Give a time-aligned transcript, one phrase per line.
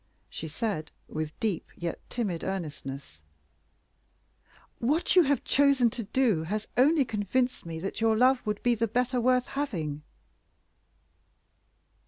[0.31, 3.21] She said, with deep yet timid earnestness
[4.79, 8.73] "What you have chosen to do has only convinced me that your love would be
[8.73, 10.01] the better worth having."